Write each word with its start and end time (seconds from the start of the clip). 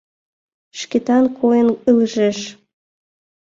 —Шкетан 0.79 1.25
койын 1.37 1.69
ылыжеш. 1.89 2.39